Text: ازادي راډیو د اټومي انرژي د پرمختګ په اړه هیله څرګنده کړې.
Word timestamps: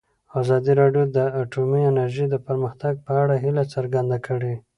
ازادي 0.41 0.71
راډیو 0.81 1.03
د 1.17 1.17
اټومي 1.41 1.81
انرژي 1.91 2.25
د 2.29 2.35
پرمختګ 2.47 2.93
په 3.05 3.11
اړه 3.23 3.35
هیله 3.43 3.63
څرګنده 3.73 4.17
کړې. 4.27 4.53